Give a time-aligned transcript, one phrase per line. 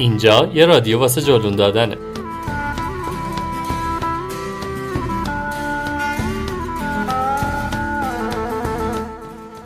[0.00, 1.96] اینجا یه رادیو واسه جلون دادنه.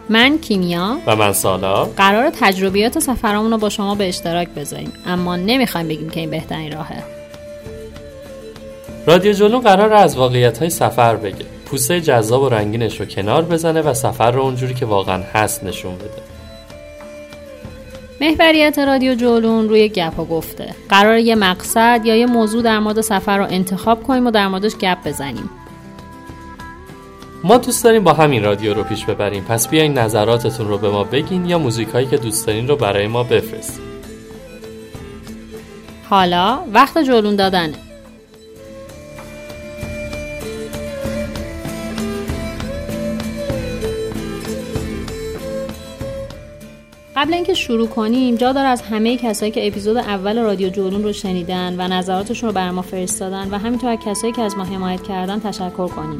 [0.08, 1.84] من کیمیا و من سالا.
[1.84, 6.72] قرار تجربیات سفرامون رو با شما به اشتراک بذاریم اما نمی‌خوایم بگیم که این بهترین
[6.72, 7.04] راهه.
[9.06, 11.44] رادیو جلون قرار از واقعیت های سفر بگه.
[11.66, 15.94] پوسته جذاب و رنگینش رو کنار بزنه و سفر رو اونجوری که واقعا هست نشون
[15.94, 16.33] بده.
[18.20, 20.74] محوریت رادیو جولون روی گپ و گفته.
[20.88, 24.76] قرار یه مقصد یا یه موضوع در مورد سفر رو انتخاب کنیم و در موردش
[24.76, 25.50] گپ بزنیم.
[27.44, 29.44] ما دوست داریم با همین رادیو رو پیش ببریم.
[29.44, 33.06] پس بیاین نظراتتون رو به ما بگین یا موزیک هایی که دوست دارین رو برای
[33.06, 33.84] ما بفرستین.
[36.10, 37.83] حالا وقت جولون دادنه.
[47.24, 51.12] قبل اینکه شروع کنیم جا داره از همه کسایی که اپیزود اول رادیو جولون رو
[51.12, 55.02] شنیدن و نظراتشون رو بر ما فرستادن و همینطور از کسایی که از ما حمایت
[55.02, 56.18] کردن تشکر کنیم.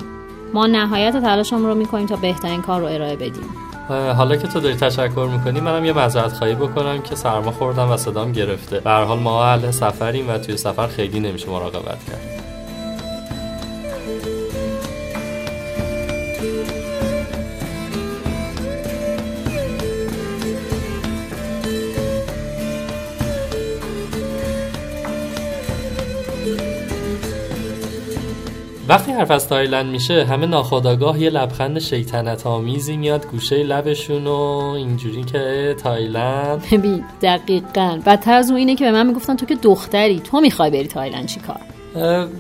[0.55, 3.51] ما نهایت تلاشمون رو می‌کنیم تا بهترین کار رو ارائه بدیم.
[3.89, 7.97] حالا که تو داری تشکر می‌کنی منم یه معذرت خواهی بکنم که سرما خوردم و
[7.97, 8.81] صدام گرفته.
[8.81, 12.34] به حال ما اهل سفریم و توی سفر خیلی نمیشه مراقبت کرد.
[28.89, 34.73] وقتی حرف از تایلند میشه همه ناخودآگاه یه لبخند شیطنت آمیزی میاد گوشه لبشون و
[34.77, 36.65] اینجوری که تایلند.
[36.73, 38.01] ببین دقیقا.
[38.07, 41.27] بدتر از اون اینه که به من می‌گفتن تو که دختری تو می‌خوای بری تایلند
[41.27, 41.61] چیکار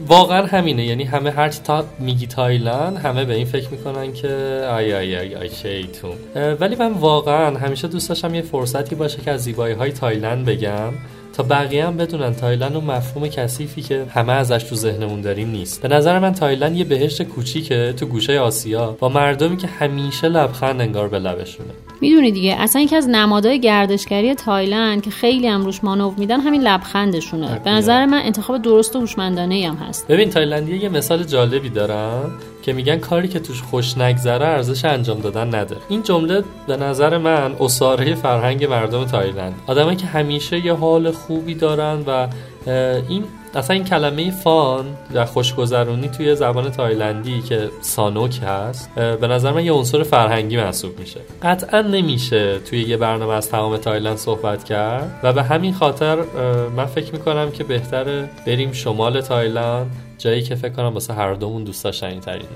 [0.08, 0.84] واقعا همینه.
[0.84, 4.28] یعنی همه هر تا میگی تایلند همه به این فکر می‌کنن که
[4.70, 6.16] آی آی آی آی شیطون.
[6.60, 10.92] ولی من واقعا همیشه دوست داشتم یه فرصتی باشه که از زیبایی های تایلند بگم.
[11.36, 15.82] تا بقیه هم بدونن تایلند و مفهوم کثیفی که همه ازش تو ذهنمون داریم نیست.
[15.82, 20.80] به نظر من تایلند یه بهشت کوچیکه تو گوشه آسیا با مردمی که همیشه لبخند
[20.80, 21.70] انگار به لبشونه.
[22.00, 26.62] می‌دونی دیگه اصلا یکی از نمادهای گردشگری تایلند که خیلی هم روش مانور میدن همین
[26.62, 27.60] لبخندشونه.
[27.64, 30.06] به نظر من انتخاب درست و هوشمندانه هم هست.
[30.08, 32.30] ببین تایلندی یه مثال جالبی دارن
[32.64, 37.18] که میگن کاری که توش خوش نگذره ارزش انجام دادن نداره این جمله به نظر
[37.18, 39.54] من عصاره فرهنگ مردم تایلند.
[39.66, 42.28] آدمایی که همیشه یه حال خوبی دارن و
[43.08, 43.24] این
[43.56, 49.64] اصلا این کلمه fun و خوشگذرونی توی زبان تایلندی که sanuk هست به نظر من
[49.64, 51.20] یه عنصر فرهنگی محسوب میشه.
[51.42, 56.16] قطعا نمیشه توی یه برنامه از تمام تایلند صحبت کرد و به همین خاطر
[56.76, 61.64] من فکر می‌کنم که بهتره بریم شمال تایلند جایی که فکر کنم واسه هر دومون
[61.64, 62.48] دوست داشتنی ترینه.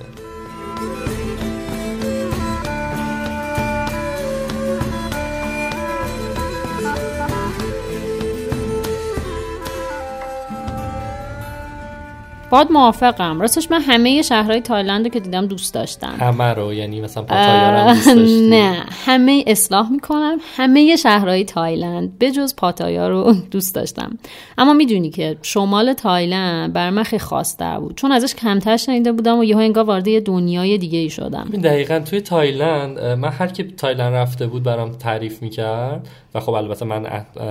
[12.50, 13.40] باهات موافقم.
[13.40, 17.94] راستش من همه شهرهای تایلند رو که دیدم دوست داشتم همه رو یعنی مثلا پاتایا
[17.94, 18.48] دوست داشتی.
[18.50, 20.38] نه همه اصلاح می‌کنم.
[20.56, 24.18] همه شهرهای تایلند به جز پاتایا رو دوست داشتم.
[24.58, 27.96] اما می‌دونی که شمال تایلند بر من خیلی خاصتر بود.
[27.96, 31.98] چون ازش کمتر شنیده بودم و یهو انگار وارد یه دنیای دیگه ای شدم دقیقا
[31.98, 37.06] توی تایلند من هر کی تایلند رفته بود برام تعریف می‌کرد و خب البته من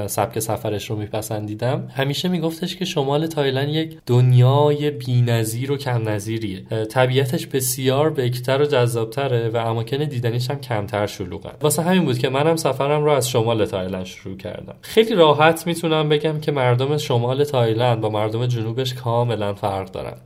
[0.07, 1.87] سبک سفرش رو میپسندیدم.
[1.95, 8.65] همیشه میگفتش که شمال تایلند یک دنیای بی‌نظیر و کم نظیریه طبیعتش بسیار بکتر و
[8.65, 13.29] جذابتره و اماکن دیدنیش هم کمتر شلوغه واسه همین بود که منم سفرم رو از
[13.29, 14.75] شمال تایلند شروع کردم.
[14.81, 20.17] خیلی راحت می‌تونم بگم که مردم شمال تایلند با مردم جنوبش کاملا فرق دارن.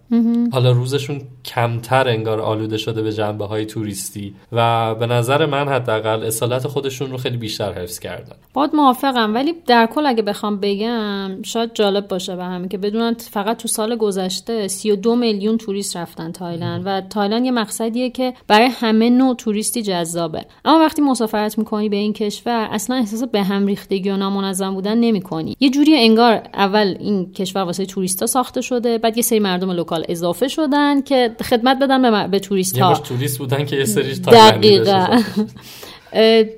[0.52, 6.24] حالا روزشون کمتر انگار آلوده شده به جنبه های توریستی و به نظر من حداقل
[6.24, 8.36] اصالت خودشون رو خیلی بیشتر حفظ کردن.
[8.54, 13.14] باهات موافقم ولی در کل اگه بخوام بگم شاید جالب باشه به همین که بدونن
[13.14, 18.68] فقط تو سال گذشته 32 میلیون توریست رفتن تایلند و تایلند یه مقصدیه که برای
[18.68, 20.46] همه نوع توریستی جذابه.
[20.66, 24.98] اما وقتی مسافرت می‌کنی به این کشور اصلا احساس به هم ریختگی و نامنظم بودن
[24.98, 25.56] نمی‌کنی.
[25.60, 30.06] یه جوری انگار اول این کشور واسه توریستا ساخته شده بعد یه سری مردم local
[30.10, 35.08] اضافه شدن که خدمت بدن به, به توریست ها توریست بودن که یه سری دقیقا.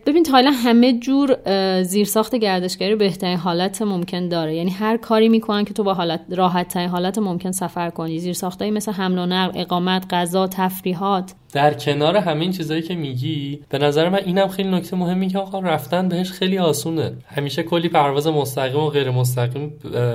[0.06, 1.38] ببین تایلند همه جور
[1.84, 4.56] زیرساخت گردشگری بهترین حالت ممکن داره.
[4.56, 8.20] یعنی هر کاری می‌کنن که تو با حالت راحت ترین حالت ممکن سفر کنی.
[8.20, 11.34] زیرساختایی مثل حمل و نقل اقامت غذا تفریحات.
[11.54, 15.60] در کنار همین چیزایی که میگی به نظر من اینم خیلی نکته مهمی که آقا
[15.60, 17.14] رفتن بهش خیلی آسونه.
[17.28, 19.74] همیشه کلی پرواز مستقیم و غیر مستقیم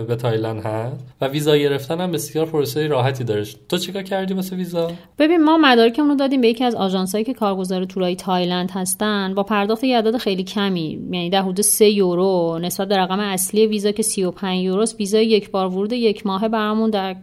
[0.08, 3.44] به تایلند هست و ویزا گرفتن هم بسیار پروسه راحتی داره.
[3.68, 7.34] تو چیکار کردی واسه ویزا؟ ببین ما مدارکمون رو دادیم به یکی از آژانسایی که
[7.34, 9.34] کارگزار تورای تایلند هستن.
[9.34, 13.66] با پرداخت یه عدد خیلی کمی یعنی در حدود 3 یورو نسبت به رقم اصلی
[13.66, 17.16] ویزا که 35 یوروست ویزا یک بار ورود یک ماهه برامون در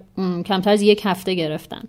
[0.46, 1.84] کمتر از یک هفته گرفتن.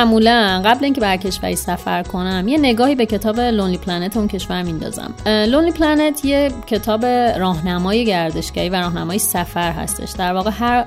[0.00, 4.62] معمولا قبل اینکه بر کشوری سفر کنم یه نگاهی به کتاب Lonely Planet اون کشور
[4.62, 5.14] میندازم.
[5.26, 7.04] Lonely Planet یه کتاب
[7.38, 10.10] راهنمای گردشگری و راهنمای سفر هستش.
[10.10, 10.86] در واقع هر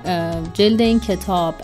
[0.54, 1.56] جلد این کتاب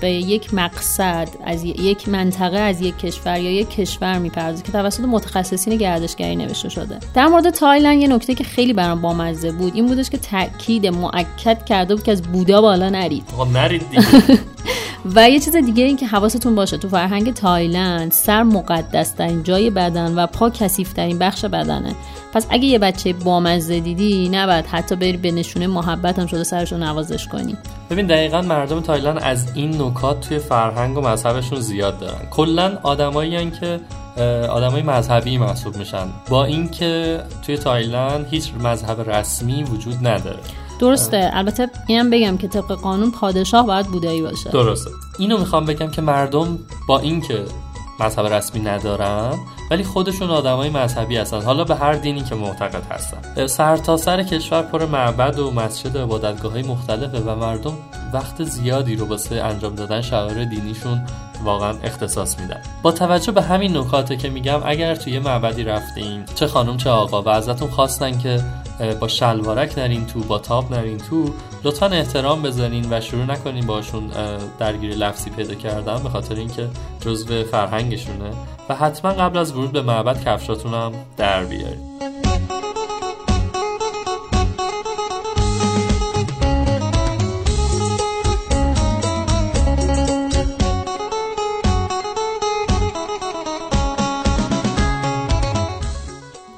[0.00, 5.04] به یک مقصد از یک منطقه از یک کشور یا یک کشور می‌پردازه که توسط
[5.04, 6.98] متخصصین گردشگری نوشته شده.
[7.14, 11.64] در مورد تایلند یه نکته که خیلی برام بامزه بود این بودش که تاکید مؤکد
[11.64, 13.24] کرده بود که از بودا بالا نرید.
[13.52, 14.04] نرید دیگه.
[15.14, 19.70] و یه چیز دیگه این که حواستون باشه تو فرهنگ تایلند سر مقدس ترین جای
[19.70, 21.94] بدن و پا کثیف ترین بخش بدنه.
[22.32, 26.72] پس اگه یه بچه بامزه دیدی نباید حتی بری به نشونه محبت هم شده سرش
[26.72, 27.56] رو نوازش کنی.
[27.90, 32.26] ببین دقیقا مردم تایلند از این نکات توی فرهنگ و مذهبشون زیاد دارن.
[32.30, 33.80] کلا آدمایی که
[34.50, 36.06] آدمای مذهبی محسوب میشن.
[36.28, 40.38] با اینکه توی تایلند هیچ مذهب رسمی وجود نداره.
[40.78, 41.30] درسته.
[41.32, 44.50] البته اینم بگم که طبق قانون پادشاه باید بودایی باشه.
[44.50, 44.90] درسته.
[45.18, 47.44] اینو می‌خوام بگم که مردم با اینکه
[48.00, 49.38] مذهب رسمی ندارن
[49.74, 51.42] ولی خودشون آدمای مذهبی هستن.
[51.42, 53.46] حالا به هر دینی که معتقد هستن.
[53.46, 57.72] سر تا سر کشور پر معبد و مسجد و عبادتگاه های مختلفه و مردم
[58.12, 61.06] وقت زیادی رو واسه انجام دادن شعائر دینیشون
[61.44, 62.60] واقعا اختصاص میدن.
[62.82, 67.22] با توجه به همین نکاته که میگم اگر توی معبدی رفتیم چه خانم چه آقا
[67.22, 68.40] و ازتون خواستن که
[69.00, 71.30] با شلوارک نرین تو با تاب نرین تو
[71.64, 74.10] لطفا احترام بزنین و شروع نکنین باشون
[74.58, 76.68] درگیری لفظی پیدا کردن به خاطر اینکه
[77.00, 78.30] جزو فرهنگشونه.
[78.68, 81.94] و حتما قبل از ورود به معبد کفشاتون هم در بیارین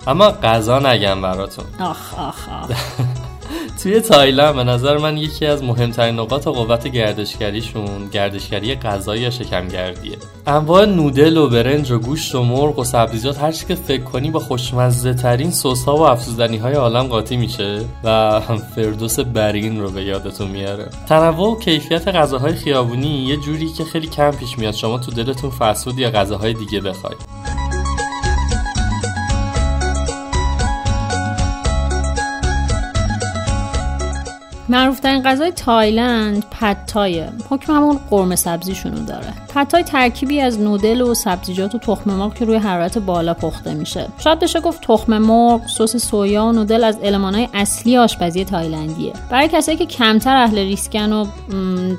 [0.06, 1.64] اما غذا نگم براتون.
[1.80, 2.70] آخ آخ آخ.
[3.82, 10.16] توی تایلند به نظر من یکی از مهمترین نقاط قوت گردشگریشون گردشگری غذایی یا شکمگردیه.
[10.46, 14.40] انواع نودل و برنج و گوشت و مرغ و سبزیجات هر که فکر کنی با
[14.40, 18.40] خوشمزه ترین سس ها و افزودنی های عالم قاطی میشه و
[18.74, 20.88] فردوس برین رو به یادتون میاره.
[21.08, 25.50] تنوع و کیفیت غذاهای خیابونی یه جوری که خیلی کم پیش میاد شما تو دلتون
[25.50, 27.45] فسود یا غذاهای دیگه بخواید
[34.68, 39.32] معروف ترین غذای تایلند پدتایه حکم همون قرمه سبزیشونو داره.
[39.54, 44.06] پدتای ترکیبی از نودل و سبزیجات و تخم مرغ که روی حرارت بالا پخته میشه.
[44.18, 49.12] شاید بشه گفت تخم مرغ سس سویا و نودل از المانهای اصلی آشپزی تایلندیه.
[49.30, 51.26] برای کسایی که کمتر اهل ریسکن و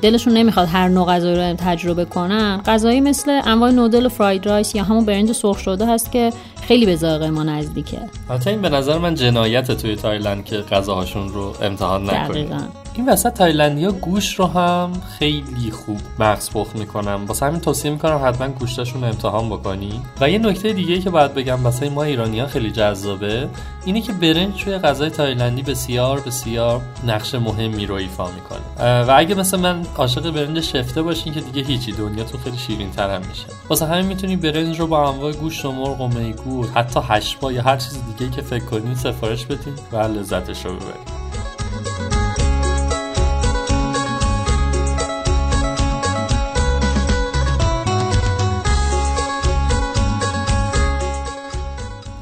[0.02, 4.76] دلشون نمی‌خواد هر نوع غذایی رو تجربه کنن غذایی مثل انواع نودل و fried rice
[4.76, 6.34] یا همون برنج سرخ شده هست که
[6.68, 8.00] خیلی به ذائقه ما نزدیکه.
[8.30, 12.50] حتی این به نظر من جنایت توی تایلند که غذاهاشون رو امتحان نکنیم
[12.98, 18.48] این وسط تایلندیا گوش رو هم خیلی خوب مزه‌پخت می‌کنم واسه همین توصیه می‌کنم حتما
[18.48, 20.02] گوشتشون رو امتحان بکنی.
[20.22, 23.50] و یه نکته دیگه که باید بگم واسه ما ایرانی خیلی جذابه
[23.86, 29.04] اینه که برنج توی غذای تایلندی بسیار بسیار نقش مهمی رو ایفا می‌کنه.
[29.04, 32.92] و اگه مثل من عاشق برنج شفته باشین که دیگه هیچی دنیا تو خیلی شیرین
[32.92, 33.46] تر هم میشه.
[33.70, 37.62] واسه همین می‌تونی برنج رو با انواع گوشت و مرغ و میگو حتی هشبا یا
[37.62, 41.18] هر چیز دیگه که فکر کنین سفارش بدین و لذتش رو ببرید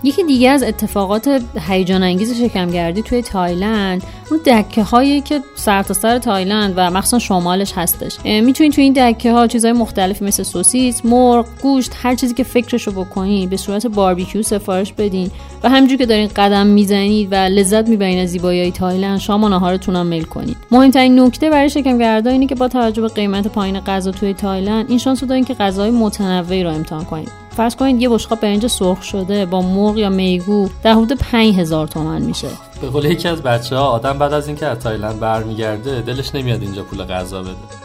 [0.06, 6.20] یکی دیگه از اتفاقات هیجان انگیز شکمگردی توی تایلند اون دکه هایی که سرتاسر سر
[6.20, 8.18] تایلند و مخصوصا شمالش هستش.
[8.26, 12.92] می‌تونید توی این دکه ها چیزهای مختلفی مثل سوسیس، مرغ، گوشت هر چیزی که فکرشو
[12.92, 15.32] بکنید به صورت باربیکیو سفارش بدین
[15.64, 19.96] و همینجور که دارین قدم می‌زنید و لذت می‌برین از زیبایی تایلند شام و ناهارتون
[19.96, 20.58] هم میل کنید.
[20.72, 24.98] مهمترین نکته برای شکمگردا اینه که با توجه به قیمت پایین غذا توی تایلند این
[24.98, 29.04] شانس رو دارین که غذاهای متنوعی رو امتحان کنید فرض کنید یه بشقاب برنج سرخ
[29.04, 32.48] شده با مرغ یا میگو در حدود 5000 تومن میشه.
[32.82, 36.62] به قول یکی از بچه ها آدم بعد از اینکه از تایلند برمیگرده دلش نمیاد
[36.62, 37.85] اینجا پول غذا بده.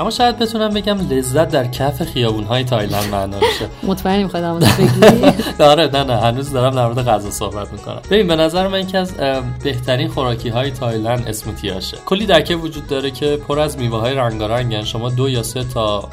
[0.00, 3.68] اما شاید بتونم بگم لذت در کف خیابون های تایلند معنا میشه.
[3.90, 5.24] مطمئنی می‌خوای بگی
[5.62, 8.00] آره نه نه هنوز دارم در مورد غذا صحبت می‌کنم.
[8.10, 9.14] ببین به نظر من یکی از
[9.64, 14.84] بهترین خوراکی های تایلند اسموتیاشه کلی دکه وجود داره که پر از میوه های رنگارنگن
[14.84, 16.08] شما دو یا سه تا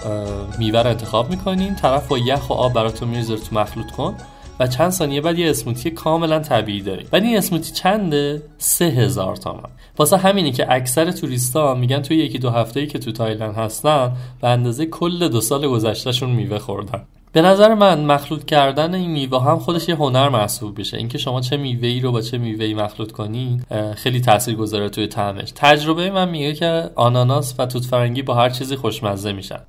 [0.60, 4.16] میوه رو انتخاب می‌کنین طرف با یخ و آب براتون می‌ذاره تو مخلوط کن.
[4.62, 7.08] و چند ثانیه بعد یه اسموتی کاملا طبیعی داریم.
[7.12, 9.70] ولی این اسموتی چنده؟ سه هزار تومن.
[9.98, 14.12] واسه همینی که اکثر توریستا میگن توی یکی دو هفته ای که تو تایلند هستن
[14.42, 17.02] به اندازه کل دو سال گذشتهشون میوه خوردن.
[17.34, 20.98] به نظر من مخلوط کردن این میوه هم خودش یه هنر محسوب میشه.
[20.98, 23.64] اینکه شما چه میوه ای رو با چه میوه ای مخلوط کنین
[23.96, 25.52] خیلی تاثیر گذاره توی طعمش.
[25.56, 29.60] تجربه من میگه که آناناس و توت فرنگی با هر چیزی خوشمزه میشن.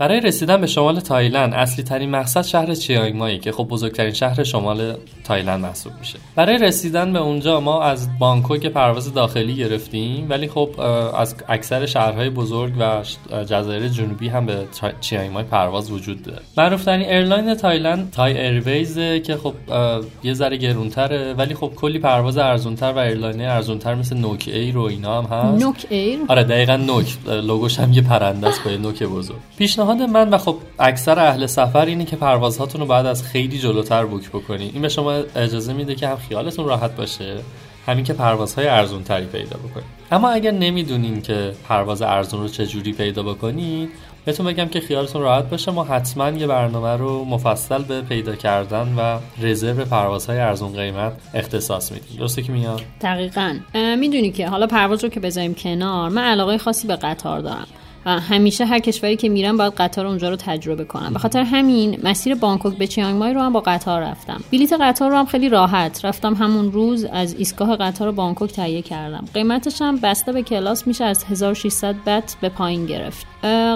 [0.00, 4.44] برای رسیدن به شمال تایلند اصلی ترین مقصد شهر چیانگ مایی که خب بزرگترین شهر
[4.44, 6.18] شمال تایلند محسوب میشه.
[6.36, 10.80] برای رسیدن به اونجا ما از بانکوک پرواز داخلی گرفتیم ولی خب
[11.14, 13.02] از اکثر شهرهای بزرگ و
[13.44, 14.64] جزایر جنوبی هم به
[15.00, 16.42] چیانگ مای پرواز وجود داره.
[16.58, 19.54] معروف ترین airline تایلند تای ایرویز که خب
[20.22, 24.82] یه ذره گرونتره ولی خب کلی پرواز ارزونتر و airline ارزونتر مثل نوک ایر و
[24.82, 25.64] اینا هم هست.
[25.64, 27.16] نوک ایر؟ آره دقیقا نوک.
[27.26, 29.36] لوگوش هم یه پرنده است با نوک بزرگ.
[29.58, 34.04] پیشنهاد من و خب اکثر اهل سفر اینه که پروازهاتون رو بعد از خیلی جلوتر
[34.04, 37.36] book بکنید این به شما اجازه میده که هم خیالتون راحت باشه
[37.86, 42.92] همین که پروازهای ارزون تری پیدا بکنید اما اگر نمی‌دونین که پرواز ارزون رو چجوری
[42.92, 43.88] پیدا بکنید
[44.24, 45.70] بهتون بگم که خیالتون راحت باشه.
[45.70, 51.92] ما حتما یه برنامه رو مفصل به پیدا کردن و رزرو پروازهای ارزون قیمت اختصاص
[51.92, 52.18] میدیم.
[52.18, 53.56] درسته که میاد دقیقا.
[53.74, 57.66] می‌دونی که حالا پرواز رو که بذاریم کنار من علاقه خاصی به قطار دارم.
[58.06, 61.12] همیشه هر کشوری که میرم باید قطار اونجا رو تجربه کنم.
[61.12, 64.40] به خاطر همین مسیر بانکوک به چیانگ مای رو هم با قطار رفتم.
[64.52, 66.34] بلیت قطار رو هم خیلی راحت رفتم.
[66.34, 69.24] همون روز از ایستگاه قطار بانکوک تهیه کردم.
[69.34, 73.26] قیمتش هم بسته به کلاس میشه از 1600 بت به پایین گرفت.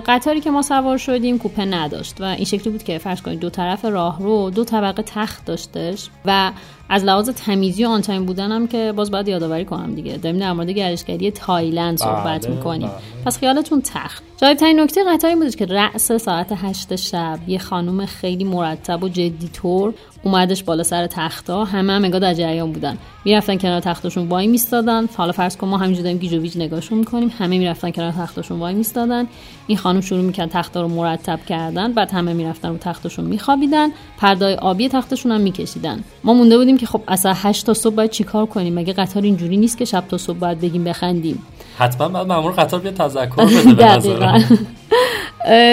[0.06, 3.50] قطاری که ما سوار شدیم کوپه نداشت و این شکلی بود که فرض کنید دو
[3.50, 6.52] طرف راه رو دو طبقه تخت داشتش و
[6.88, 10.16] از لحاظ تمیزی و on time بودنم که باز باید یادآوری کنم دیگه.
[10.16, 12.88] داریم در مورد گردشگری تایلند صحبت بله، می‌کنیم.
[12.88, 13.24] بله.
[13.24, 14.22] پس خیالتون تخت.
[14.44, 19.08] جالب ترین نکته قطاری بود که رأس ساعت هشت شب یه خانم خیلی مرتب و
[19.08, 22.98] جدی طور اومدش بالا سر تختا همه هم انگار در جریان بودن.
[23.24, 25.08] می‌رفتن کنار تختاشون وای میستادن.
[25.16, 27.32] حالا فرض کن ما همینجوری داریم گیج نگاهشون می‌کنیم.
[27.38, 29.26] همه می‌رفتن کنار تختاشون وای میستادن.
[29.66, 31.92] این خانم شروع می‌کرد تختا رو مرتب کردن.
[31.92, 33.88] بعد همه می‌رفتن رو تختاشون میخوابیدن.
[34.18, 36.04] پردای آبی تختشون هم میکشیدن.
[36.24, 39.56] ما مونده بودیم که خب اصلا 8 تا صبح باید چیکار کنیم؟ مگه قطار اینجوری
[39.56, 41.42] نیست که شب تا صبح باید بگیم بخندیم؟
[41.78, 43.36] حتما بعد مامور قطار بیاد تذکر
[43.74, 44.44] بده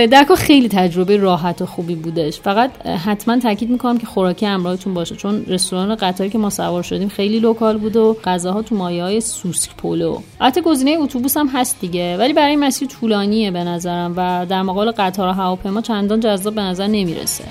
[0.06, 2.40] درکا خیلی تجربه راحت و خوبی بودش.
[2.40, 7.10] فقط حتما تاکید می‌کنم که خوراکی همراهتون باشه چون رستوران قطاری که ما سوار شدیم
[7.10, 11.80] خیلی لوکال بود و غذاها تو مایه های سوسک پولو البته گزینه اتوبوس هم هست
[11.82, 16.56] دیگه ولی برای مسیر طولانیه به نظرم و در مقابل قطار و هواپیما چندان جذاب
[16.56, 17.44] به نظر نمی‌رسه.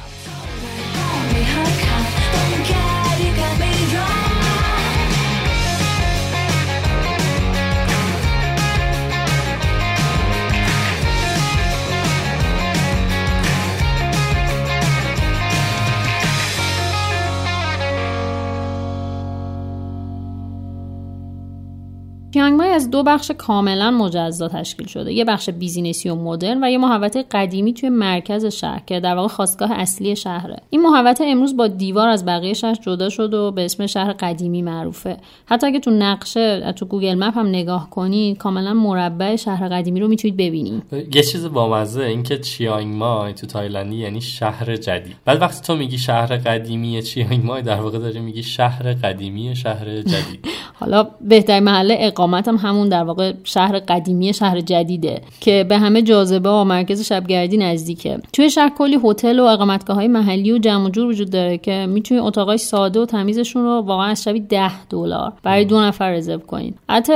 [22.40, 25.12] چیانگ مای از دو بخش کاملا مجزا تشکیل شده.
[25.12, 29.14] یه بخش business ی و مدرن و یه محوطه قدیمی توی مرکز شهر که در
[29.14, 30.56] واقع خاستگاه اصلی شهره.
[30.70, 34.62] این محوطه امروز با دیوار از بقیه شهر جدا شد و به اسم شهر قدیمی
[34.62, 35.16] معروفه.
[35.46, 40.08] حتی اگه تو نقشه تو گوگل مپ هم نگاه کنید کاملا مربع شهر قدیمی رو
[40.08, 40.82] می‌تونید ببینید.
[41.14, 45.16] یه چیز بامزه این که چیانگ مای تو تایلندی یعنی شهر جدید.
[45.24, 50.02] بعد وقتی تو میگی شهر قدیمی چیانگ مای در واقع داری میگی شهر قدیمی شهر
[50.02, 50.46] جدید.
[50.80, 56.02] حالا بهترین محل اقامت هم همون در واقع شهر قدیمی شهر جدیده که به همه
[56.02, 58.18] جاذبه و مرکز شبگردی نزدیکه.
[58.32, 62.24] توی شهر کلی هتل و اقامتگاه های محلی و جمع جور وجود داره که می‌تونید
[62.24, 66.74] اتاقای ساده و تمیزشون رو واقعا از شبی 10 دلار برای دو نفر رزرو کنید.
[66.90, 67.12] حتی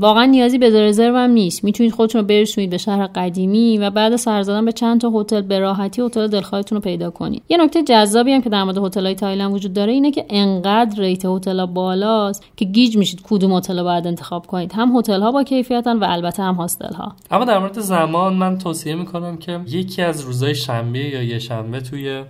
[0.00, 1.64] واقعا نیازی به رزرو هم نیست.
[1.64, 5.40] می‌تونید خودتون رو برسونید به شهر قدیمی و بعد سر زدن به چند تا هتل
[5.40, 7.42] به راحتی هتل دلخواهتون رو پیدا کنید.
[7.48, 11.24] یه نکته جذابی هم که در مورد هتل‌های تایلند وجود داره اینه که انقدر rate
[11.24, 14.72] هتل بالاست که گیج میشید کدوم هتل رو باید انتخاب کنید.
[14.72, 18.58] هم هتل ها با کیفیتن و البته هم هاستل ها اما در مورد زمان من
[18.58, 22.24] توصیه می‌کنم که یکی از روزهای شنبه یا یه شنبه توی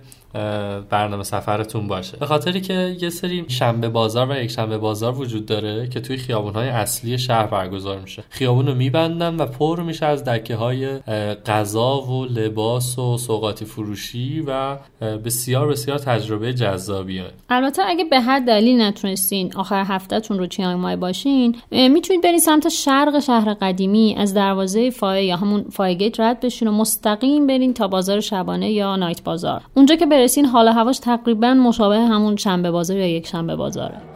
[0.89, 2.17] برنامه سفرتون باشه.
[2.17, 6.17] به خاطری که یه سری شنبه بازار و یک شنبه بازار وجود داره که توی
[6.17, 8.23] خیابون های اصلی شهر برگزار میشه.
[8.29, 10.99] خیابون رو میبندن و پر میشه از دکه های
[11.45, 14.77] غذا و لباس و سوقاتی فروشی و
[15.25, 17.25] بسیار بسیار تجربه جذابیه.
[17.49, 22.69] البته اگه به هر دلیل نتونستین آخر هفتهتون رو چیانگ مای باشین می‌تونید برید سمت
[22.69, 27.87] شرق شهر قدیمی از دروازه فای یا همون فای رد بشین و مستقیم برین تا
[27.87, 29.61] بازار شبانه یا نایت بازار.
[29.73, 34.10] اونجا که برسین حال هواش تقریبا مشابه همون شنبه بازار یا یک شنبه بازاره.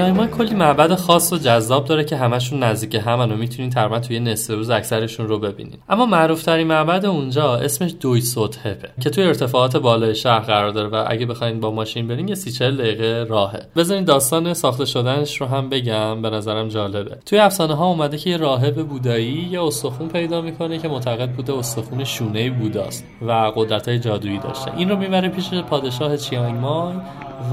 [0.00, 4.20] ما کلی معبد خاص و جذاب داره که همشون نزدیک همن و می‌تونین تقریبا توی
[4.20, 5.78] نصف روز اکثرشون رو ببینین.
[5.88, 8.22] اما معروف ترین معبد اونجا اسمش دوی
[8.64, 12.34] هپه که توی ارتفاعات بالای شهر قرار داره و اگه بخواین با ماشین برین یه
[12.34, 13.62] سی دقیقه راهه.
[13.76, 17.16] بذارین داستان ساخته شدنش رو هم بگم به نظرم جالبه.
[17.26, 21.58] توی افسانه ها اومده که یه راهب بودایی یه استخون پیدا می‌کنه که معتقد بوده
[21.58, 24.76] استخون شونه بوداست و قدرت های جادویی داشته.
[24.76, 26.94] این رو می‌بره پیش پادشاه چیانگ مای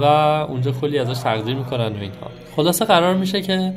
[0.02, 0.04] و
[0.50, 2.29] اونجا کلی ازش تقدیر می‌کنن و اینها.
[2.56, 3.74] خلاصه قرار میشه که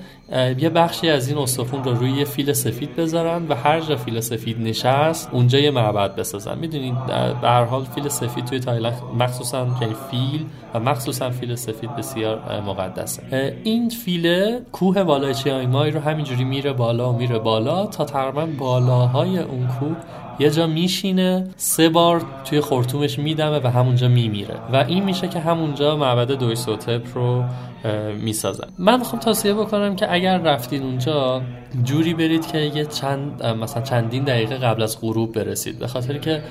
[0.59, 4.21] یه بخشی از این استخون رو روی یه فیل سفید بذارن و هر جا فیل
[4.21, 6.59] سفید نشست اونجا یه معبد بسازن.
[6.59, 7.07] می‌دونید
[7.43, 12.61] به هر حال فیل سفید توی تایلند مخصوصا یعنی فیل و مخصوصا فیل سفید بسیار
[12.67, 13.57] مقدسه.
[13.65, 18.47] این فیل کوه بالای چیانگ مای رو همینجوری میره بالا و میره بالا تا تقریبا
[18.59, 19.97] بالاهای اون کوه
[20.39, 24.55] یه جا میشینه سه بار توی خرطومش میدمه و همونجا میمیره.
[24.73, 27.45] و این میشه که همونجا معبد دوی سوتپ رو
[28.21, 28.69] می‌سازن.
[28.79, 31.43] من می‌خوام توصیه بکنم که اگر رفتین اونجا
[31.85, 35.79] جوری برید که یه چند مثلا چندین دقیقه قبل از غروب برسید.
[35.79, 36.43] به خاطر که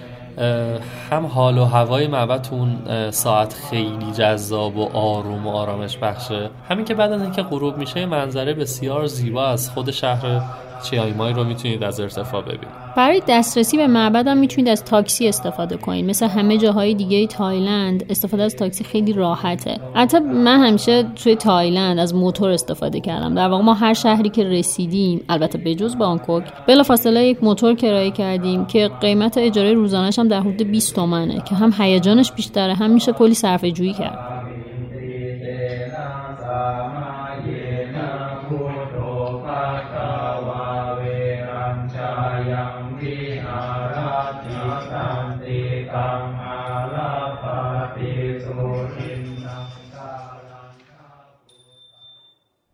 [1.11, 2.77] هم حال و هوای معبد تو اون
[3.11, 6.49] ساعت خیلی جذاب و آروم و آرامش بخشه.
[6.69, 10.41] همین که بعد از اینکه غروب میشه منظره بسیار زیبا از خود شهر
[10.83, 15.27] چیانگ مای رو می‌تونید از ارتفاع ببینید؟ برای دسترسی به معبد هم می‌تونید از تاکسی
[15.27, 16.05] استفاده کنید.
[16.05, 19.79] مثل همه جاهای دیگه تایلند استفاده از تاکسی خیلی راحته.
[19.93, 23.35] حتی من همیشه توی تایلند از موتور استفاده کردم.
[23.35, 26.43] در واقع ما هر شهری که رسیدیم البته بجز بانکوک
[26.91, 31.55] فاصله یک موتور کرایه کردیم که قیمت اجاره روزانش هم در حدود 20 تومنه که
[31.55, 34.30] هم هیجانش بیشتره هم میشه کلی صرفه جویی کرد.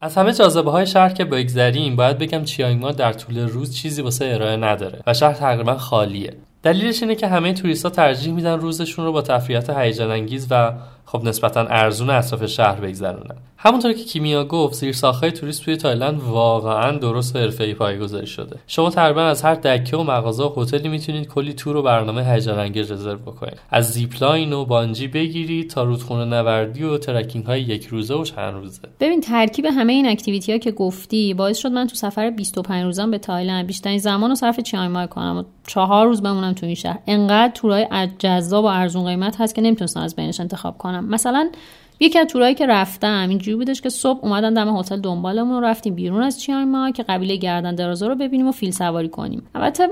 [0.01, 4.25] از همه جاذبه های شهر که بگذریم باید بگم چیانگ در طول روز چیزی واسه
[4.25, 6.33] ارائه نداره و شهر تقریبا خالیه.
[6.63, 10.73] دلیلش اینه که همه توریست ها ترجیح میدن روزشون رو با تفریحات هیجان انگیز و
[11.09, 13.35] خب نسبتا ارزون اطراف شهر بگذرونن.
[13.57, 18.55] همونطور که کیمیا گفت زیرساختهای توریست توی تایلند واقعا درست و حرفه‌ای پایگذاری شده.
[18.67, 22.59] شما تقریبا از هر دکه و مغازه و هتلی می‌تونید کلی تور و برنامه هیجان
[22.59, 23.59] انگیز رزرو بکنید.
[23.69, 28.53] از zipline و bungee بگیرید تا رودخونه نوردی و trekking های یک روزه و چند
[28.53, 28.81] روزه.
[28.99, 33.11] ببین ترکیب همه این activity ها که گفتی باعث شد من تو سفر 25 روزم
[33.11, 36.75] به تایلند بیشترین زمان رو صرف چیانگ مای کنم و چهار روز بمونم تو این
[36.75, 36.99] شهر.
[37.07, 37.87] انقدر تورای
[38.19, 40.96] جذاب و ارزون قیمت هست که نمی‌تونستم از بینشون انتخاب کنم.
[41.01, 41.51] مثلا
[41.99, 45.95] یکی از تورایی که رفتم اینجوری بودش که صبح اومدن دم هتل دنبالمون و رفتیم
[45.95, 49.43] بیرون از چیانگ مای که قبیله گردن درازا رو ببینیم و فیل سواری کنیم.
[49.55, 49.87] البته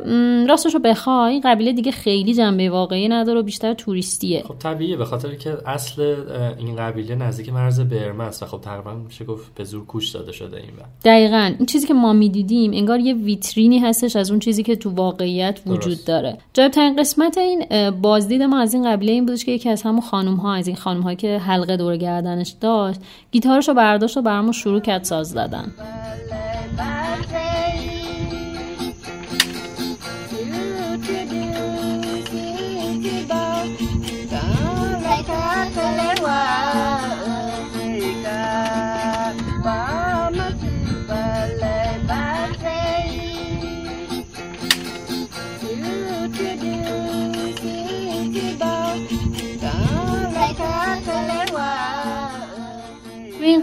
[0.47, 4.43] راستش رو بخوای این قبیله دیگه خیلی جنبه واقعی نداره و بیشتر توریستیه.
[4.47, 6.15] خب طبیعیه به خاطر که اصل
[6.57, 10.31] این قبیله نزدیک مرز برما است و خب تقریبا میشه گفت به زور کوش داده
[10.31, 11.51] شده این وقت دقیقا.
[11.57, 15.61] این چیزی که ما می‌دیدیم انگار یه ویترینی هستش از اون چیزی که تو واقعیت
[15.65, 16.07] وجود درست.
[16.07, 16.37] داره.
[16.53, 20.35] جالب قسمت این بازدید ما از این قبیله این بودش که یکی از همون خانم
[20.35, 22.99] ها از این خانم که حلقه دور گردنش داشت
[23.31, 25.73] گیتارش رو برداشت و برامون شروع کرد ساز زدن.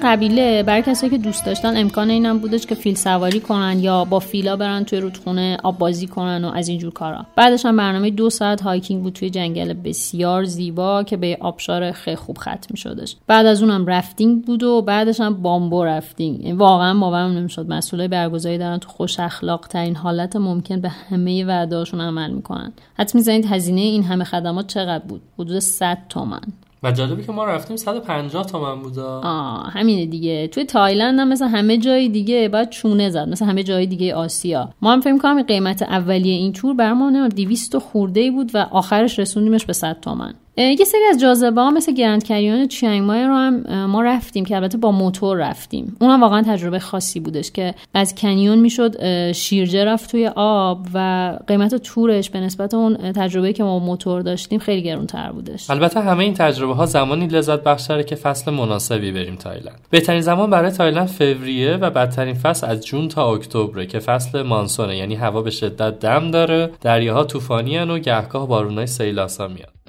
[0.03, 4.19] قبیله برای کسایی که دوست داشتن امکان اینم بودش که فیل سواری کنن یا با
[4.19, 7.27] فیلا برن توی رودخونه آب بازی کنن و از اینجور کارا.
[7.37, 12.17] بعدش هم برنامه دو ساعت hiking بود توی جنگل بسیار زیبا که به آبشار خیلی
[12.17, 13.17] خوب ختم میشدش.
[13.27, 16.41] بعد از اونم rafting بود و بعدش هم bamboo rafting.
[16.41, 17.69] یعنی واقعا باورم نمی‌شد.
[17.69, 22.73] مسئولای برگزاری دارن تو خوش اخلاق ترین حالت ممکن به همه وعدهاشون عمل می‌کنن.
[22.95, 26.41] حدس می‌زنید هزینه این همه خدمات چقدر بود؟ حدود 100 تومن
[26.83, 30.49] و جالبی که ما رفتیم 150 تومن بود آه همینه دیگه.
[30.49, 34.69] توی تایلند هم مثل همه جای دیگه باید چونه زد مثل همه جای دیگه آسیا.
[34.83, 39.67] ما هم فکر کنم قیمت اولیه این تور برامون 200 خورده بود و آخرش رسوندیمش
[39.67, 40.35] به 100 تومن.
[40.57, 44.57] یه سری از جاذبه ها مثل گرند کریون چیانگ مای رو هم ما رفتیم که
[44.57, 45.97] البته با موتور رفتیم.
[46.01, 51.75] اون واقعا تجربه خاصی بودش که از کنیون می‌شد شیرجه رفت توی آب و قیمت
[51.75, 55.71] تورش به نسبت اون تجربه که ما موتور داشتیم خیلی گرونتر بودش.
[55.71, 59.81] البته همه این تجربه ها زمانی لذت بخشتره که فصل مناسبی بریم تایلند.
[59.91, 64.97] بهترین زمان برای تایلند فوریه و بدترین فصل از جون تا اکتبر که فصل مانسونه
[64.97, 69.82] یعنی هوا به شدت دم داره دریاها طوفانی و گهگاه بارونای سیلاسا میاد.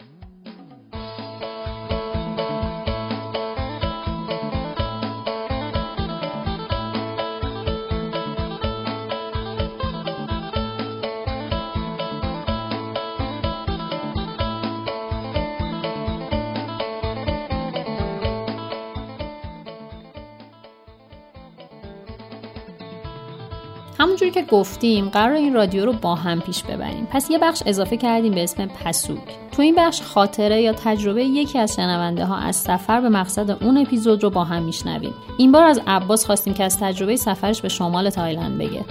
[24.04, 27.08] همونجوری که گفتیم قرار این رادیو رو با هم پیش ببریم.
[27.12, 29.18] پس یه بخش اضافه کردیم به اسم پسوک.
[29.52, 33.78] تو این بخش خاطره یا تجربه یکی از شنونده ها از سفر به مقصد اون
[33.78, 35.14] اپیزود رو با هم میشنویم.
[35.38, 38.86] این بار از عباس خواستیم که از تجربه سفرش به شمال تایلند بگه.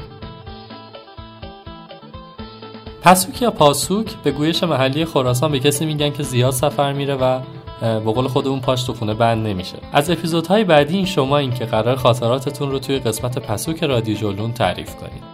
[3.03, 7.41] پسوک یا پاسوک به گویش محلی خراسان به کسی میگن که زیاد سفر میره و
[7.83, 9.77] به قول خودمون پاش تو خونه بند نمیشه.
[9.93, 14.53] از اپیزودهای بعدی این شما این که قرار خاطراتتون رو توی قسمت پسوک رادیو جلون
[14.53, 15.32] تعریف کنید.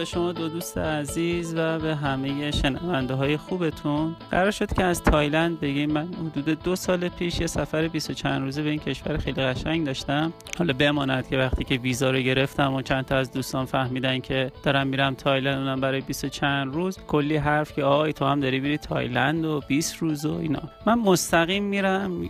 [0.00, 4.16] به شما دو دوست عزیز و به همه شنونده های خوبتون.
[4.30, 8.42] قرار شد که از تایلند بگیم من حدود دو سال پیش یه سفر 20 چند
[8.42, 10.32] روزه به این کشور خیلی قشنگ داشتم.
[10.58, 14.52] حالا بماند که وقتی که ویزا رو گرفتم و چند تا از دوستان فهمیدن که
[14.62, 16.98] دارم میرم تایلند اونم برای 20 چند روز.
[17.08, 20.62] کلی حرف که آی تو هم داری میری تایلند و 20 روز و اینا.
[20.86, 22.22] من مستقیم میرم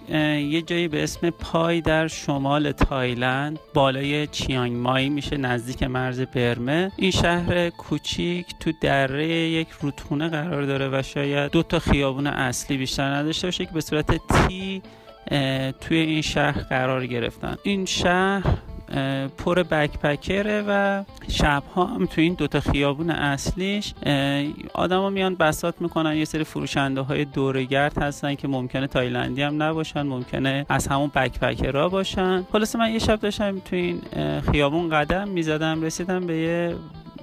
[0.51, 6.93] یه جایی به اسم پای در شمال تایلند بالای چیانگ مای میشه نزدیک مرز برمه.
[6.97, 12.77] این شهر کوچیک تو دره یک رودخونه قرار داره و شاید دو تا خیابون اصلی
[12.77, 14.83] بیشتر نداشته باشه که به صورت T
[15.81, 17.57] توی این شهر قرار گرفتن.
[17.63, 18.43] این شهر
[19.39, 23.95] پر بکپکره و شبها هم تو این دوتا خیابون اصلیش
[24.75, 30.03] آدما میان بسات می‌کنن یه سری فروشنده های دورگرد هستن که ممکنه تایلندی هم نباشن
[30.03, 32.47] ممکنه از همون بکپکرا باشن.
[32.53, 34.01] خلاصه من یه شب داشتم تو این
[34.53, 36.75] خیابون قدم می‌زدم رسیدم به یه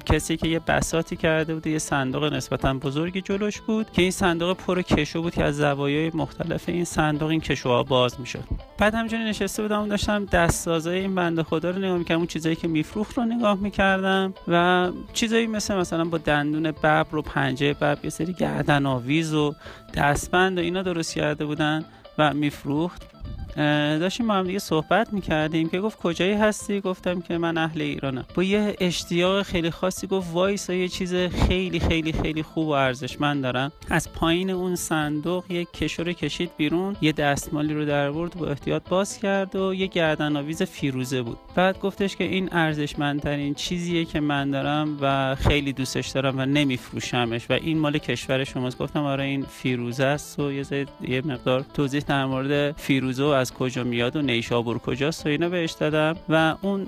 [0.07, 4.57] کسی که یه بساتی کرده بود یه صندوق نسبتا بزرگی جلوش بود که این صندوق
[4.57, 8.43] پر کشو بود که از زوایای مختلف این صندوق این کشوها باز می‌شد.
[8.77, 12.67] بعد همینجوری نشسته بودم داشتم دستسازای این بنده خدا رو نگاه می‌کردم اون چیزایی که
[12.67, 18.09] میفروخت رو نگاه می‌کردم و چیزایی مثل مثلا با دندون ببر و پنجه ببر یه
[18.09, 19.55] سری گردن آویز و
[19.93, 21.85] دستبند و اینا درست کرده بودن
[22.17, 23.16] و میفروخت.
[23.57, 28.25] داشتیم با هم دیگه صحبت می‌کردیم که گفت کجایی هستی؟ گفتم که من اهل ایرانم.
[28.35, 33.43] با یه اشتیاق خیلی خاصی گفت وایسا یه چیز خیلی خیلی خیلی خوب و ارزشمند
[33.43, 33.71] دارم.
[33.89, 38.89] از پایین اون صندوق یه کشور کشید بیرون یه دستمالی رو در برد با احتیاط
[38.89, 41.37] باز کرد و یه گردن آویز فیروزه بود.
[41.55, 47.49] بعد گفتش که این ارزشمندترین چیزیه که من دارم و خیلی دوستش دارم و نمیفروشمش
[47.49, 48.77] و این مال کشور شماست.
[48.77, 50.65] گفتم آره این فیروزه است و یه,
[51.01, 55.49] یه مقدار توضیح در مورد فیروزه و از کجا میاد و نیشابور کجاست و اینا
[55.49, 56.87] بهش دادم و اون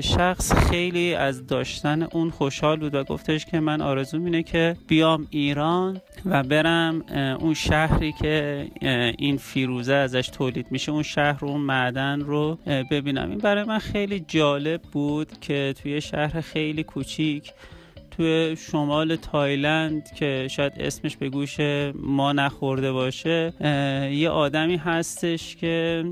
[0.00, 5.26] شخص خیلی از داشتن اون خوشحال بود و گفتش که من آرزو اینه که بیام
[5.30, 7.02] ایران و برم
[7.40, 8.66] اون شهری که
[9.18, 12.58] این فیروزه ازش تولید میشه اون شهر رو اون معدن رو
[12.90, 13.30] ببینم.
[13.30, 17.52] این برای من خیلی جالب بود که توی شهر خیلی کوچیک
[18.16, 21.56] توی شمال تایلند که شاید اسمش به گوش
[21.94, 23.52] ما نخورده باشه
[24.12, 26.04] یه آدمی هستش که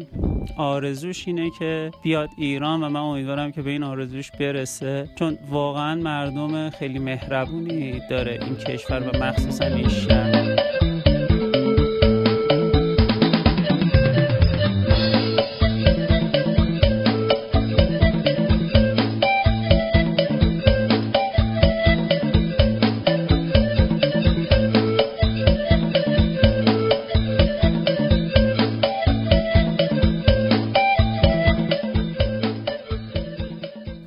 [0.57, 5.09] آرزوش اینه که بیاد ایران و من امیدوارم که به این آرزوش برسه.
[5.19, 10.34] چون واقعا مردم خیلی مهربونی داره این کشور و مخصوصا این شهر.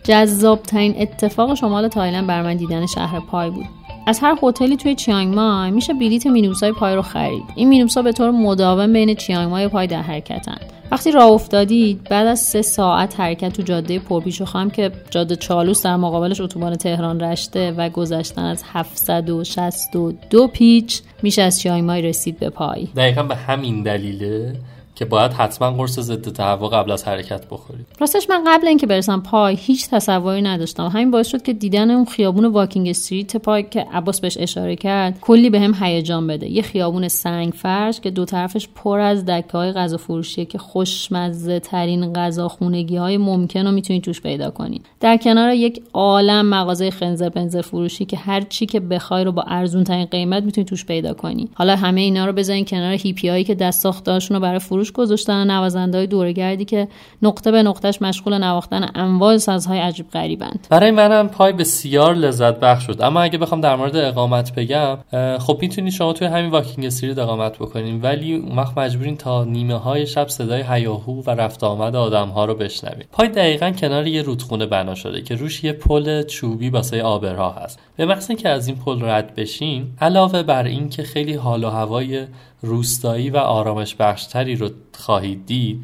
[0.08, 3.66] جذابترین اتفاق شمال تایلند بر من دیدن شهر پای بود.
[4.08, 7.44] از هر هتلی توی چیانگ مای میشه بلیت مینوسای پای رو خرید.
[7.56, 10.58] این مینوسا به طور مداوم بین چیانگ مای و پای در حرکتن.
[10.92, 15.36] وقتی راه افتادید بعد از سه ساعت حرکت تو جاده پرپیش و خم که جاده
[15.36, 22.02] چالوس در مقابلش اتوبان تهران رشته و گذشتن از 762 پیچ میشه از چیانگ مای
[22.02, 22.88] رسید به پای.
[22.96, 24.56] دقیقا به همین دلیله
[24.98, 27.86] که باید حتما قرص ضد تهوع قبل از حرکت بخورید.
[28.00, 30.88] راستش من قبل اینکه برسم پای هیچ تصوری نداشتم.
[30.88, 35.20] همین باعث شد که دیدن اون خیابون واکینگ استریت پای که عباس بهش اشاره کرد
[35.22, 36.48] کلی بهم به هیجان بده.
[36.48, 41.60] یه خیابون سنگ فرش که دو طرفش پر از دکه های غذا فروشیه که خوشمزه
[41.60, 44.86] ترین غذا خونگی های ممکن رو می‌تونید توش پیدا کنید.
[45.00, 49.42] در کنار یک عالم مغازه خنزر پنزر فروشی که هر چی که بخوای رو با
[49.42, 51.50] ارزون ترین قیمت می‌تونید توش پیدا کنی.
[51.54, 54.92] حالا همه اینا رو بزنین کنار هیپی هایی که دست ساختاشون رو برای فروش فروش
[54.92, 56.88] گذاشتن نوازنده های دورگردی که
[57.22, 60.68] نقطه به نقطهش مشغول نواختن انواع سازهای عجیب غریبند.
[60.70, 63.02] برای منم پای بسیار لذت بخش شد.
[63.02, 64.98] اما اگه بخوام در مورد اقامت بگم
[65.38, 69.76] خب می‌تونید شما توی همین واکینگ استریت اقامت بکنین ولی اون وقت مجبورین تا نیمه
[69.76, 74.22] های شب صدای هیاهو و رفت آمد آدم ها رو بشنوید پای دقیقا کنار یه
[74.22, 77.80] رودخونه بنا شده که روش یه پل چوبی واسه آبرها هست.
[77.98, 82.28] به محض که از این پل رد بشین علاوه بر اینکه خیلی حال و هوای
[82.62, 85.84] روستایی و آرامش بخشتری رو خواهید دید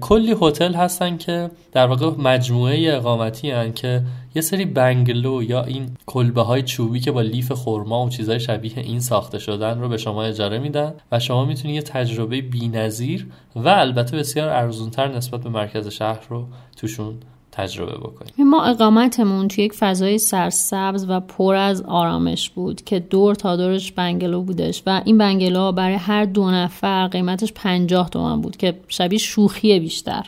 [0.00, 4.02] کلی هتل هستن که در واقع مجموعه اقامتی هن که
[4.34, 8.78] یه سری بنگلو یا این کلبه های چوبی که با لیف خورما و چیزهای شبیه
[8.78, 13.68] این ساخته شدن رو به شما اجاره میدن و شما می‌تونید یه تجربه بینظیر و
[13.68, 17.20] البته بسیار ارزونتر نسبت به مرکز شهر رو توشون
[17.58, 18.48] تجربه بکنیم.
[18.48, 23.92] ما اقامتمون توی یک فضای سرسبز و پر از آرامش بود که دور تا دورش
[23.92, 29.18] بنگلو بودش و این بنگلو برای هر دو نفر قیمتش پنجاه تومن بود که شبیه
[29.18, 30.26] شوخی بیشتر.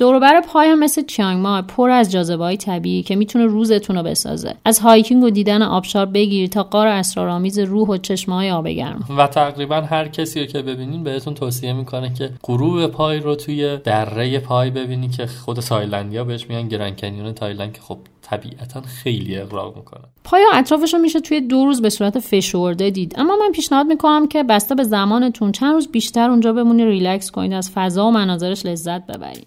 [0.00, 4.54] دوروبر پای مثل چیانگ مای پر از جاذبه های طبیعی که می‌تونه روزتون رو بسازه.
[4.64, 9.04] از hiking و دیدن آبشار بگیر تا غار اسرارآمیز روح و چشمه های آب گرم.
[9.18, 13.76] و تقریبا هر کسی رو که ببینین بهتون توصیه می‌کنه که غروب پای رو توی
[13.76, 19.36] دره پای ببینی که خود تایلندیا بهش میگن گرند کنیون تایلند که خب طبیعتا خیلی
[19.36, 20.04] اغراق می‌کنه.
[20.24, 23.14] پای و اطرافش رو میشه توی دو روز به صورت فشرده دید.
[23.18, 27.52] اما من پیشنهاد می‌کنم که بسته به زمانتون چند روز بیشتر اونجا بمونی ریلکس کنید
[27.52, 29.46] از فضا و مناظرش لذت ببرید.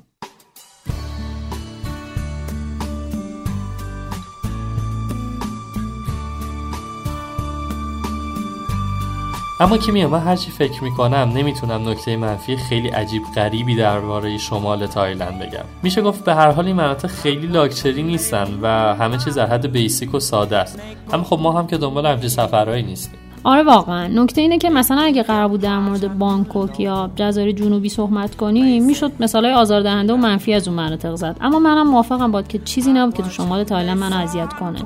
[9.60, 14.88] اما که میام من هرچی فکر می‌کنم نمی‌تونم نکته منفی خیلی عجیب غریبی درباره شمال
[14.88, 15.63] تایلند بگم.
[15.84, 19.72] میشه گفت به هر حال این مناطق خیلی لاکچری نیستن و همه چیز در حد
[19.71, 20.82] basic و ساده است.
[21.13, 23.20] اما خب ما هم که دنبال همچین سفرهایی نیستیم.
[23.44, 24.08] آره واقعا.
[24.08, 28.86] نکته اینه که مثلا اگه قرار بود در مورد بانکوک یا جزایر جنوبی صحبت کنیم
[28.86, 31.38] می‌شد مثالای آزاردهنده و منفی از اون مناطق زد.
[31.42, 34.80] اما منم موافقم باهات که چیزی نبود که تو شمال تایلند منو اذیت کنه.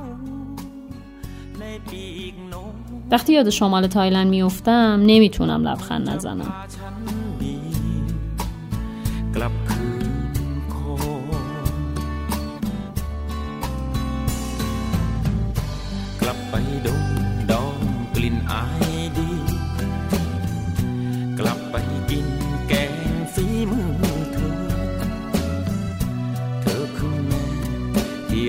[3.12, 6.54] وقتی یاد شمال تایلند میفتم نمی‌تونم لبخند نزنم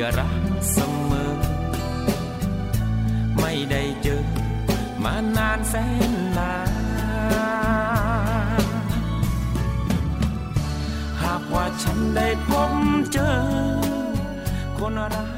[0.04, 0.37] ก
[5.68, 5.74] แส
[6.10, 6.72] นนาน
[11.22, 12.74] หากว่าฉันได้พบ
[13.12, 13.30] เจอ
[14.78, 15.24] คนรั